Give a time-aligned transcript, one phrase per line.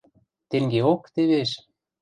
[0.49, 1.51] Тенгеок тевеш...